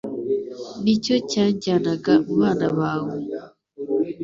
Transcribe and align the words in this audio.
Ni 0.81 0.91
icyo 0.97 1.15
cyanjyanaga 1.31 2.13
mu 2.23 2.33
bana 2.41 2.67
bawe 2.77 3.13